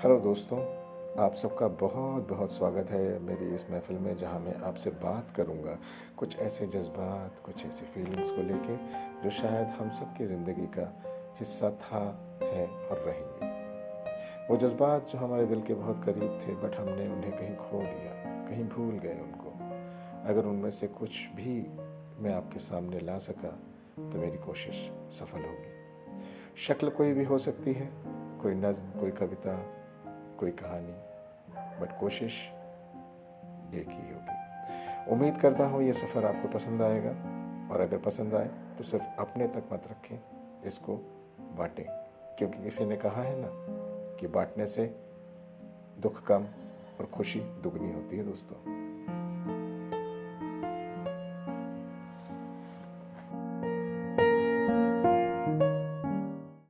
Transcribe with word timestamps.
Hello 0.00 0.18
दोस्तों, 0.18 0.58
आप 1.22 1.34
सबका 1.34 1.66
बहुत 1.80 2.28
बहुत 2.28 2.52
स्वागत 2.52 2.90
है 2.90 3.18
मेरी 3.18 3.46
इस 3.54 3.64
महफिल 3.70 3.96
में 3.98 4.16
जहाँ 4.16 4.38
मैं 4.40 4.54
आपसे 4.58 4.90
बात 4.90 5.32
करूँगा। 5.36 5.76
कुछ 6.16 6.36
ऐसे 6.38 6.66
जज्बात, 6.66 7.40
कुछ 7.44 7.64
ऐसी 7.66 7.86
फीलिंग्स 7.86 8.30
को 8.30 8.42
लेके 8.42 8.76
जो 9.22 9.30
शायद 9.30 9.66
हम 9.68 9.90
सब 9.90 10.16
की 10.16 10.26
ज़िंदगी 10.26 10.66
का 10.66 10.86
हिस्सा 11.40 11.70
था, 11.70 12.00
है 12.42 12.66
और 12.66 13.02
रहेंगे। 13.06 14.46
वो 14.48 14.56
जज्बात 14.56 15.10
जो 15.10 15.18
हमारे 15.18 15.46
दिल 15.46 15.60
के 15.62 15.74
बहुत 15.74 16.04
करीब 16.04 16.38
थे 16.42 16.54
बट 16.54 16.76
हमने 16.76 17.08
उन्हें 17.08 17.32
कहीं 17.32 17.56
खो 17.56 17.78
दिया, 17.78 18.12
कहीं 18.48 18.64
भूल 18.68 18.98
गए 18.98 19.18
उनको। 19.22 19.52
अगर 20.30 20.46
उनमें 20.46 20.70
से 20.70 20.88
कुछ 20.94 21.18
भी 21.36 21.58
मैं 22.22 22.34
आपके 22.34 22.58
सामने 22.58 23.00
ला 23.00 23.18
सका 23.18 23.50
तो 23.98 24.18
मेरी 24.18 24.38
कोशिश 24.38 24.80
सफल 25.18 25.44
होगी। 25.44 26.62
शक्ल 26.66 26.90
कोई 26.90 27.12
भी 27.12 27.24
हो 27.24 27.38
सकती 27.38 27.72
है, 27.72 27.90
कोई 28.42 28.54
नज्म, 28.54 29.00
कोई 29.00 29.10
कविता 29.10 29.58
कोई 30.40 30.50
कहानी 30.50 30.92
बट 31.80 31.98
कोशिश 32.00 32.32
एक 33.74 33.88
ही 33.88 34.12
होगी। 34.14 35.12
उम्मीद 35.12 35.36
करता 35.36 35.66
हूँ 35.66 35.82
ये 35.82 35.92
सफ़र 35.92 36.24
आपको 36.24 36.48
पसंद 36.48 36.82
आएगा, 36.82 37.10
और 37.74 37.80
अगर 37.80 37.98
पसंद 37.98 38.34
आए 38.34 38.50
तो 38.78 38.84
सिर्फ़ 38.84 39.20
अपने 39.20 39.46
तक 39.46 39.68
मत 39.72 39.82
रखें, 39.90 40.18
इसको 40.64 40.96
बांटें। 41.58 41.84
क्योंकि 42.38 42.62
किसी 42.62 42.84
ने 42.84 42.96
कहा 42.96 43.22
है 43.22 43.36
ना 43.36 43.48
कि 44.20 44.26
बांटने 44.26 44.66
से 44.66 44.86
दुख 45.98 46.22
कम 46.26 46.46
और 47.00 47.06
खुशी 47.06 47.40
दुगनी 47.40 47.92
होती 47.92 48.16
है 48.16 48.24
दोस्तों। 48.24 48.79